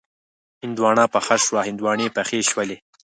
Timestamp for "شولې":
2.49-2.77